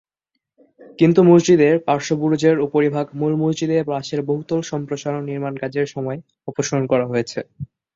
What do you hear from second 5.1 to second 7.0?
নিমার্ণকাজের সময় অপসারণ